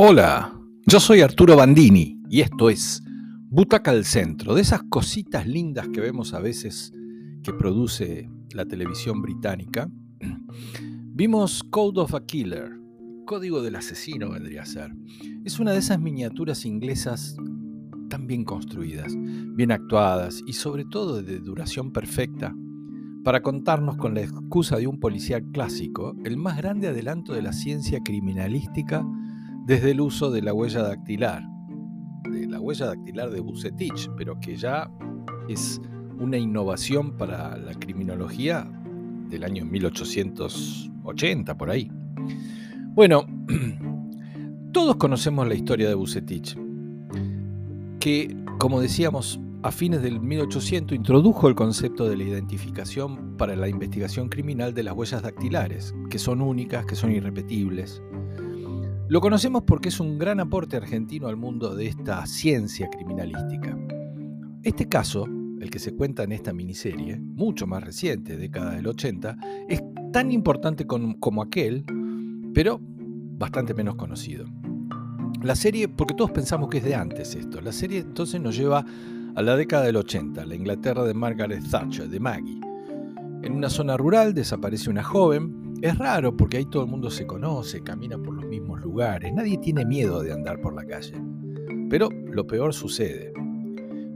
[0.00, 3.02] Hola, yo soy Arturo Bandini y esto es
[3.50, 6.92] Butaca al Centro, de esas cositas lindas que vemos a veces
[7.42, 9.90] que produce la televisión británica.
[11.14, 12.78] Vimos Code of a Killer,
[13.26, 14.94] Código del Asesino vendría a ser.
[15.44, 17.34] Es una de esas miniaturas inglesas
[18.08, 22.54] tan bien construidas, bien actuadas y sobre todo de duración perfecta
[23.24, 27.52] para contarnos con la excusa de un policial clásico el más grande adelanto de la
[27.52, 29.04] ciencia criminalística
[29.68, 31.46] desde el uso de la huella dactilar,
[32.30, 34.90] de la huella dactilar de Bucetich, pero que ya
[35.46, 35.78] es
[36.18, 38.66] una innovación para la criminología
[39.28, 41.92] del año 1880, por ahí.
[42.94, 43.26] Bueno,
[44.72, 46.56] todos conocemos la historia de Bucetich,
[48.00, 53.68] que, como decíamos, a fines del 1800 introdujo el concepto de la identificación para la
[53.68, 58.00] investigación criminal de las huellas dactilares, que son únicas, que son irrepetibles,
[59.08, 63.76] lo conocemos porque es un gran aporte argentino al mundo de esta ciencia criminalística.
[64.62, 65.24] Este caso,
[65.60, 70.30] el que se cuenta en esta miniserie, mucho más reciente, década del 80, es tan
[70.30, 71.84] importante como aquel,
[72.52, 74.44] pero bastante menos conocido.
[75.42, 78.84] La serie, porque todos pensamos que es de antes esto, la serie entonces nos lleva
[79.34, 82.60] a la década del 80, la Inglaterra de Margaret Thatcher, de Maggie.
[83.42, 87.26] En una zona rural desaparece una joven, es raro porque ahí todo el mundo se
[87.26, 91.14] conoce, camina por los mismos lugares, nadie tiene miedo de andar por la calle.
[91.88, 93.32] Pero lo peor sucede.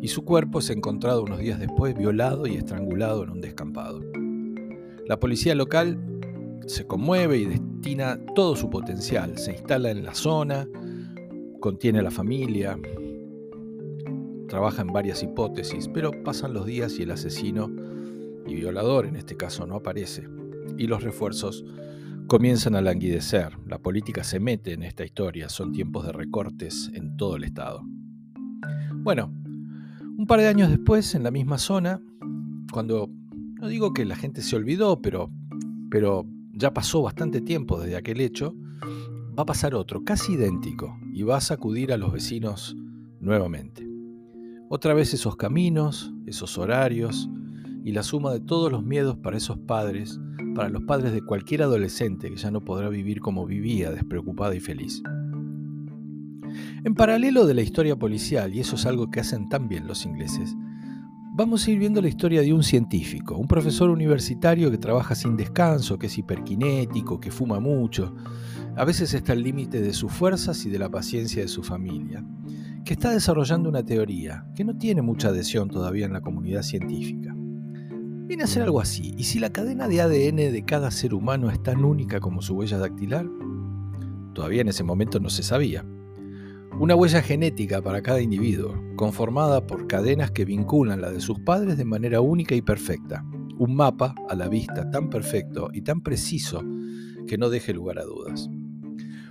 [0.00, 4.00] Y su cuerpo es encontrado unos días después violado y estrangulado en un descampado.
[5.06, 5.98] La policía local
[6.66, 10.68] se conmueve y destina todo su potencial, se instala en la zona,
[11.60, 12.76] contiene a la familia,
[14.48, 17.70] trabaja en varias hipótesis, pero pasan los días y el asesino
[18.46, 20.26] y violador en este caso no aparece
[20.76, 21.64] y los refuerzos
[22.26, 23.58] comienzan a languidecer.
[23.66, 27.82] La política se mete en esta historia, son tiempos de recortes en todo el Estado.
[28.94, 29.32] Bueno,
[30.16, 32.00] un par de años después, en la misma zona,
[32.72, 33.10] cuando
[33.60, 35.30] no digo que la gente se olvidó, pero,
[35.90, 38.54] pero ya pasó bastante tiempo desde aquel hecho,
[39.38, 42.76] va a pasar otro, casi idéntico, y va a sacudir a los vecinos
[43.20, 43.88] nuevamente.
[44.68, 47.28] Otra vez esos caminos, esos horarios,
[47.84, 50.20] y la suma de todos los miedos para esos padres
[50.54, 54.60] para los padres de cualquier adolescente que ya no podrá vivir como vivía, despreocupada y
[54.60, 55.02] feliz.
[56.84, 60.04] En paralelo de la historia policial, y eso es algo que hacen tan bien los
[60.04, 60.54] ingleses,
[61.34, 65.36] vamos a ir viendo la historia de un científico, un profesor universitario que trabaja sin
[65.36, 68.14] descanso, que es hiperkinético, que fuma mucho,
[68.76, 72.24] a veces está al límite de sus fuerzas y de la paciencia de su familia,
[72.84, 77.34] que está desarrollando una teoría que no tiene mucha adhesión todavía en la comunidad científica.
[78.24, 79.14] Viene a ser algo así.
[79.18, 82.54] ¿Y si la cadena de ADN de cada ser humano es tan única como su
[82.54, 83.26] huella dactilar?
[84.32, 85.84] Todavía en ese momento no se sabía.
[86.78, 91.76] Una huella genética para cada individuo, conformada por cadenas que vinculan la de sus padres
[91.76, 93.24] de manera única y perfecta.
[93.58, 96.64] Un mapa a la vista tan perfecto y tan preciso
[97.26, 98.48] que no deje lugar a dudas.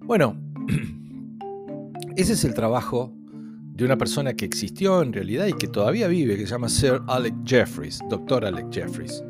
[0.00, 0.40] Bueno,
[2.16, 3.12] ese es el trabajo
[3.76, 7.02] de una persona que existió en realidad y que todavía vive, que se llama Sir
[7.08, 9.22] Alec Jeffries, doctor Alec Jeffries.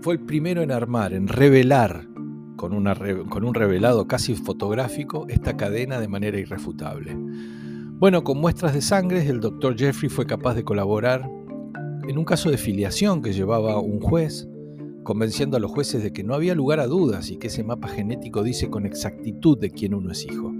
[0.00, 2.08] Fue el primero en armar, en revelar
[2.56, 2.96] con, una,
[3.28, 7.14] con un revelado casi fotográfico esta cadena de manera irrefutable.
[7.98, 11.28] Bueno, con muestras de sangre, el doctor Jeffries fue capaz de colaborar
[12.08, 14.48] en un caso de filiación que llevaba un juez,
[15.02, 17.88] convenciendo a los jueces de que no había lugar a dudas y que ese mapa
[17.88, 20.50] genético dice con exactitud de quién uno es hijo.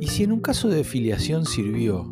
[0.00, 2.10] Y si en un caso de filiación sirvió,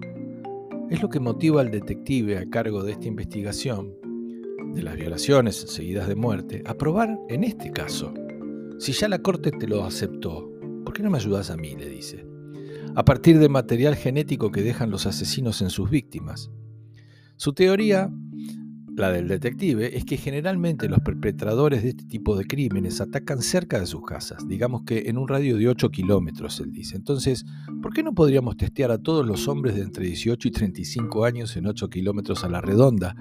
[0.90, 3.94] es lo que motiva al detective a cargo de esta investigación,
[4.74, 8.12] de las violaciones seguidas de muerte, a probar en este caso.
[8.78, 10.52] Si ya la corte te lo aceptó,
[10.84, 11.76] ¿por qué no me ayudas a mí?
[11.76, 12.26] le dice.
[12.94, 16.50] A partir del material genético que dejan los asesinos en sus víctimas.
[17.36, 18.10] Su teoría
[18.98, 23.80] la del detective es que generalmente los perpetradores de este tipo de crímenes atacan cerca
[23.80, 26.96] de sus casas, digamos que en un radio de 8 kilómetros, él dice.
[26.96, 27.46] Entonces,
[27.80, 31.56] ¿por qué no podríamos testear a todos los hombres de entre 18 y 35 años
[31.56, 33.14] en 8 kilómetros a la redonda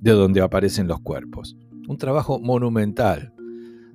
[0.00, 1.56] de donde aparecen los cuerpos?
[1.88, 3.32] Un trabajo monumental.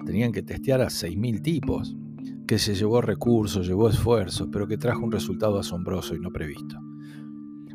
[0.06, 1.96] Tenían que testear a 6.000 tipos,
[2.48, 6.80] que se llevó recursos, llevó esfuerzos, pero que trajo un resultado asombroso y no previsto.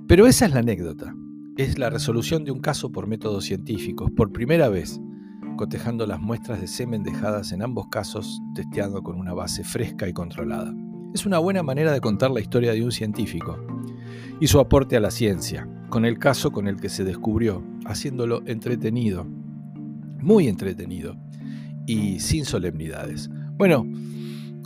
[0.07, 1.15] Pero esa es la anécdota
[1.63, 4.99] es la resolución de un caso por métodos científicos, por primera vez,
[5.59, 10.15] cotejando las muestras de semen dejadas en ambos casos, testeando con una base fresca y
[10.15, 10.75] controlada.
[11.13, 13.59] Es una buena manera de contar la historia de un científico
[14.41, 18.41] y su aporte a la ciencia, con el caso con el que se descubrió, haciéndolo
[18.47, 19.27] entretenido,
[20.19, 21.15] muy entretenido
[21.87, 23.29] y sin solemnidades.
[23.59, 23.85] Bueno,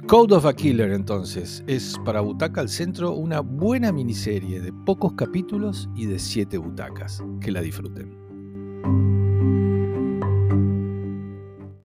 [0.06, 5.14] Code of a Killer entonces es para Butaca al Centro una buena miniserie de pocos
[5.14, 7.24] capítulos y de siete butacas.
[7.40, 8.23] Que la disfruten.